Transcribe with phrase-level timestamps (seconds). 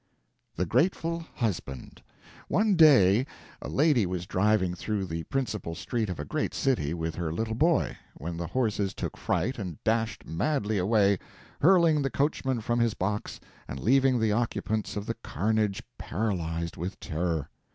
[0.55, 2.01] THE GRATEFUL HUSBAND
[2.47, 3.27] One day
[3.61, 7.53] a lady was driving through the principal street of a great city with her little
[7.53, 11.19] boy, when the horses took fright and dashed madly away,
[11.61, 16.99] hurling the coachman from his box and leaving the occupants of the carnage paralyzed with
[16.99, 17.51] terror.